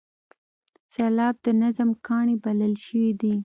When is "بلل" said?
2.43-2.73